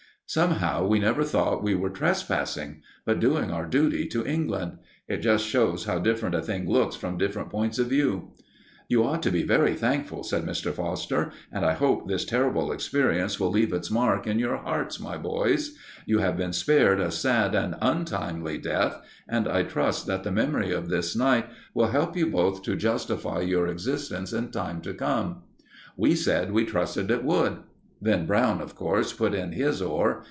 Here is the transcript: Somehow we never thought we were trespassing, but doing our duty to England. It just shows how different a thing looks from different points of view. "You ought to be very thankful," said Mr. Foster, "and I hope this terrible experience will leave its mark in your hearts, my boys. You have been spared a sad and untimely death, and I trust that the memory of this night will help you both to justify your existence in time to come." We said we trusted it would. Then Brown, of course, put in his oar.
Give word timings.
Somehow 0.27 0.87
we 0.87 0.99
never 0.99 1.25
thought 1.25 1.61
we 1.61 1.75
were 1.75 1.89
trespassing, 1.89 2.83
but 3.05 3.19
doing 3.19 3.51
our 3.51 3.65
duty 3.65 4.07
to 4.07 4.25
England. 4.25 4.77
It 5.09 5.17
just 5.17 5.45
shows 5.45 5.83
how 5.83 5.99
different 5.99 6.35
a 6.35 6.41
thing 6.41 6.69
looks 6.69 6.95
from 6.95 7.17
different 7.17 7.49
points 7.49 7.77
of 7.79 7.87
view. 7.87 8.31
"You 8.87 9.03
ought 9.03 9.21
to 9.23 9.29
be 9.31 9.43
very 9.43 9.73
thankful," 9.73 10.23
said 10.23 10.45
Mr. 10.45 10.71
Foster, 10.71 11.31
"and 11.51 11.65
I 11.65 11.73
hope 11.73 12.07
this 12.07 12.23
terrible 12.23 12.71
experience 12.71 13.41
will 13.41 13.51
leave 13.51 13.73
its 13.73 13.91
mark 13.91 14.25
in 14.25 14.39
your 14.39 14.55
hearts, 14.55 15.01
my 15.01 15.17
boys. 15.17 15.75
You 16.05 16.19
have 16.19 16.37
been 16.37 16.53
spared 16.53 17.01
a 17.01 17.11
sad 17.11 17.53
and 17.53 17.75
untimely 17.81 18.57
death, 18.57 19.01
and 19.27 19.49
I 19.49 19.63
trust 19.63 20.07
that 20.07 20.23
the 20.23 20.31
memory 20.31 20.71
of 20.71 20.87
this 20.87 21.13
night 21.13 21.47
will 21.73 21.87
help 21.87 22.15
you 22.15 22.27
both 22.27 22.63
to 22.63 22.77
justify 22.77 23.41
your 23.41 23.67
existence 23.67 24.31
in 24.31 24.49
time 24.51 24.79
to 24.83 24.93
come." 24.93 25.41
We 25.97 26.15
said 26.15 26.53
we 26.53 26.63
trusted 26.63 27.11
it 27.11 27.25
would. 27.25 27.57
Then 28.03 28.25
Brown, 28.25 28.61
of 28.61 28.73
course, 28.75 29.13
put 29.13 29.35
in 29.35 29.51
his 29.51 29.79
oar. 29.79 30.19